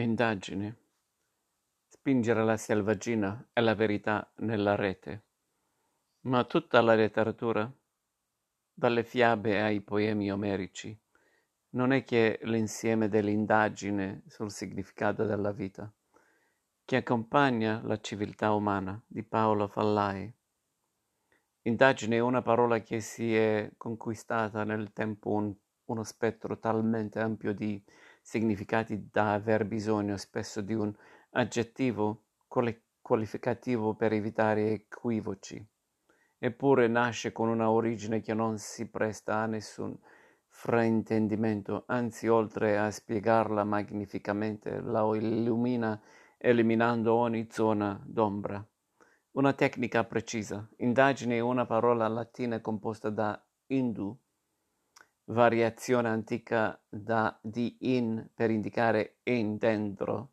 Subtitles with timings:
[0.00, 0.72] Indagini.
[1.88, 5.24] Spingere la selvaggina e la verità nella rete.
[6.20, 7.68] Ma tutta la letteratura,
[8.72, 10.96] dalle fiabe ai poemi omerici,
[11.70, 15.92] non è che l'insieme dell'indagine sul significato della vita,
[16.84, 20.32] che accompagna la civiltà umana di Paolo Fallai.
[21.62, 25.52] Indagine è una parola che si è conquistata nel tempo un,
[25.86, 27.82] uno spettro talmente ampio di
[28.28, 30.94] significati da aver bisogno spesso di un
[31.30, 32.24] aggettivo
[33.00, 35.66] qualificativo per evitare equivoci.
[36.36, 39.98] Eppure nasce con una origine che non si presta a nessun
[40.46, 45.98] fraintendimento, anzi oltre a spiegarla magnificamente la illumina
[46.36, 48.62] eliminando ogni zona d'ombra.
[49.32, 50.68] Una tecnica precisa.
[50.76, 54.14] Indagine è una parola latina composta da indu,
[55.28, 60.32] variazione antica da, di in per indicare in dentro,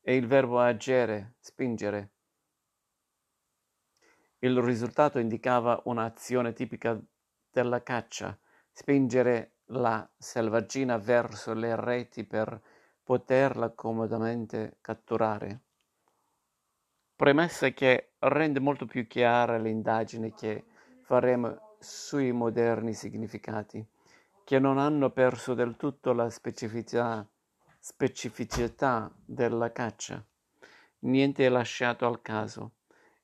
[0.00, 2.10] e il verbo agere, spingere.
[4.38, 6.98] Il risultato indicava un'azione tipica
[7.50, 8.36] della caccia,
[8.72, 12.60] spingere la selvaggina verso le reti per
[13.04, 15.60] poterla comodamente catturare.
[17.14, 20.64] Premessa che rende molto più chiara l'indagine che
[21.02, 23.86] faremo sui moderni significati
[24.50, 27.24] che non hanno perso del tutto la specificità,
[27.78, 30.20] specificità della caccia.
[31.02, 32.72] Niente è lasciato al caso.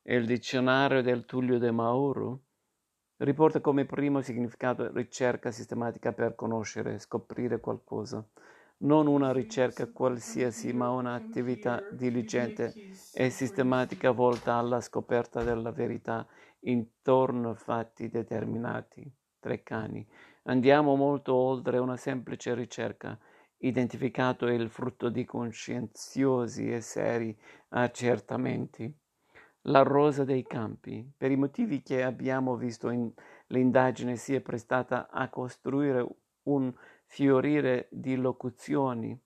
[0.02, 2.42] Il dizionario del Tullio de Mauro
[3.16, 8.24] riporta come primo significato ricerca sistematica per conoscere, scoprire qualcosa.
[8.82, 12.72] Non una ricerca qualsiasi, ma un'attività diligente
[13.12, 16.24] e sistematica volta alla scoperta della verità
[16.60, 19.12] intorno a fatti determinati.
[19.46, 20.04] Treccani.
[20.46, 23.16] Andiamo molto oltre una semplice ricerca.
[23.58, 28.92] Identificato il frutto di coscienziosi e seri accertamenti.
[29.68, 33.08] La rosa dei campi, per i motivi che abbiamo visto in
[33.48, 36.04] l'indagine, si è prestata a costruire
[36.44, 36.74] un
[37.04, 39.16] fiorire di locuzioni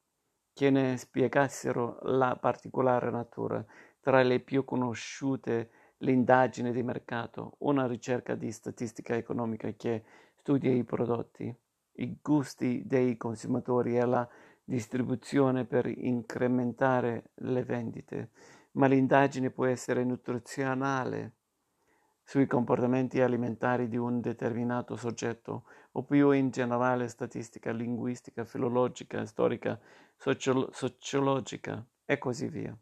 [0.53, 3.65] che ne spiegassero la particolare natura.
[4.01, 10.05] Tra le più conosciute l'indagine di mercato, una ricerca di statistica economica che
[10.37, 11.55] studia i prodotti,
[11.93, 14.29] i gusti dei consumatori e la
[14.65, 18.31] distribuzione per incrementare le vendite,
[18.73, 21.35] ma l'indagine può essere nutrizionale
[22.23, 29.79] sui comportamenti alimentari di un determinato soggetto o più in generale statistica, linguistica, filologica, storica,
[30.17, 32.77] sociolo- sociologica e così via.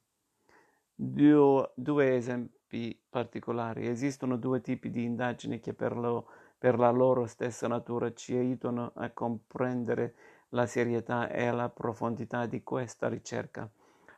[0.95, 2.58] Due, due esempi
[3.09, 3.87] particolari.
[3.87, 6.27] Esistono due tipi di indagini che per lo
[6.59, 10.15] per la loro stessa natura ci aiutano a comprendere
[10.51, 13.71] la serietà e la profondità di questa ricerca.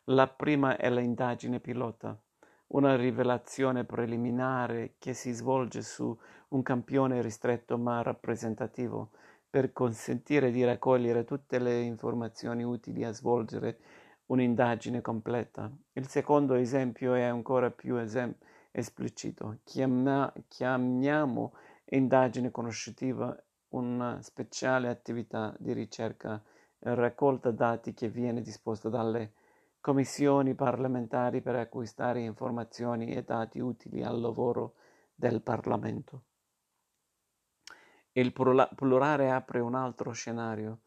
[0.04, 2.18] La prima è l'indagine pilota,
[2.68, 6.16] una rivelazione preliminare che si svolge su
[6.48, 9.10] un campione ristretto ma rappresentativo
[9.50, 13.78] per consentire di raccogliere tutte le informazioni utili a svolgere
[14.30, 15.70] un'indagine completa.
[15.92, 18.34] Il secondo esempio è ancora più esem-
[18.70, 19.58] esplicito.
[19.64, 21.54] Chiama- chiamiamo
[21.86, 23.36] indagine conoscitiva,
[23.70, 26.42] una speciale attività di ricerca
[26.78, 29.34] e raccolta dati che viene disposta dalle
[29.80, 34.74] commissioni parlamentari per acquistare informazioni e dati utili al lavoro
[35.14, 36.24] del Parlamento.
[38.12, 40.80] Il plurale apre un altro scenario.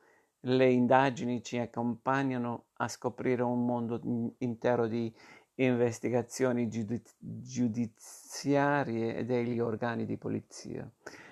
[0.46, 4.02] Le indagini ci accompagnano a scoprire un mondo
[4.40, 5.14] intero di
[5.56, 10.90] investigazioni giudiz- giudiziarie degli organi di polizia.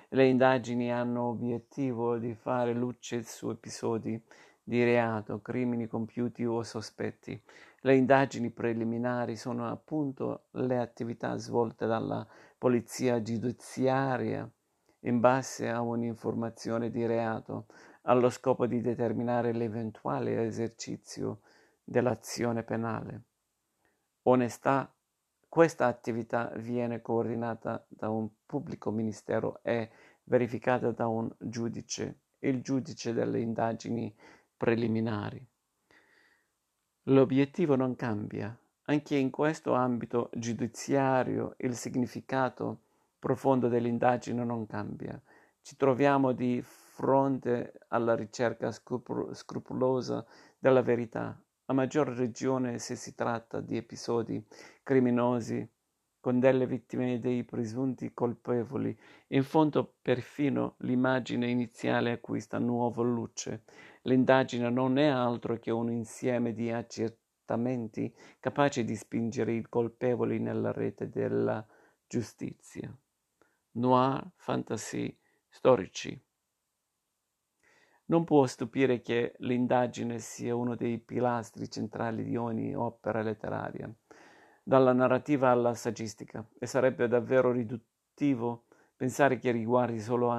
[0.10, 4.22] Le indagini hanno obiettivo di fare luce su episodi
[4.64, 7.42] di reato, crimini compiuti o sospetti.
[7.82, 12.26] Le indagini preliminari sono appunto le attività svolte dalla
[12.58, 14.50] polizia giudiziaria
[15.06, 17.66] in base a un'informazione di reato,
[18.04, 21.42] allo scopo di determinare l'eventuale esercizio
[21.84, 23.24] dell'azione penale
[24.24, 24.94] onestà,
[25.48, 29.90] questa attività viene coordinata da un pubblico ministero e
[30.24, 34.14] verificata da un giudice, il giudice delle indagini
[34.56, 35.46] preliminari.
[37.06, 38.56] L'obiettivo non cambia.
[38.86, 42.82] Anche in questo ambito giudiziario il significato
[43.20, 45.20] profondo dell'indagine non cambia.
[45.64, 50.26] Ci troviamo di fronte alla ricerca scrupolosa
[50.58, 54.44] della verità, a maggior ragione se si tratta di episodi
[54.84, 55.68] criminosi
[56.20, 58.98] con delle vittime e dei presunti colpevoli.
[59.30, 63.64] In fondo perfino l'immagine iniziale acquista nuova luce.
[64.04, 70.72] L'indagine non è altro che un insieme di accertamenti capaci di spingere i colpevoli nella
[70.72, 71.66] rete della
[72.08, 72.96] giustizia.
[73.74, 75.18] Noir, fantasy,
[75.52, 76.20] storici.
[78.06, 83.94] Non può stupire che l'indagine sia uno dei pilastri centrali di ogni opera letteraria,
[84.64, 88.66] dalla narrativa alla saggistica, e sarebbe davvero riduttivo
[88.96, 90.34] pensare che riguardi solo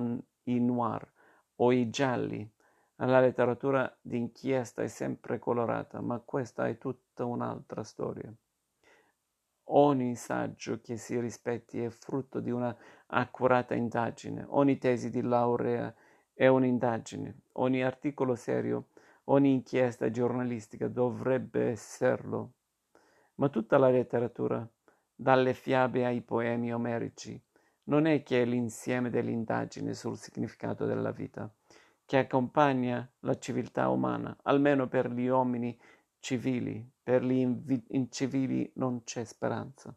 [0.45, 1.13] i noir
[1.57, 2.51] o i gialli.
[2.97, 8.33] La letteratura d'inchiesta è sempre colorata, ma questa è tutta un'altra storia.
[9.75, 12.77] Ogni saggio che si rispetti è frutto di una
[13.07, 15.95] accurata indagine, ogni tesi di laurea
[16.35, 18.89] è un'indagine, ogni articolo serio,
[19.25, 22.53] ogni inchiesta giornalistica dovrebbe esserlo.
[23.37, 24.69] Ma tutta la letteratura,
[25.15, 27.41] dalle fiabe ai poemi omerici,
[27.85, 31.51] non è che l'insieme dell'indagine sul significato della vita,
[32.05, 35.81] che accompagna la civiltà umana, almeno per gli uomini
[36.23, 37.45] civili, per gli
[37.89, 39.93] incivili non c'è speranza.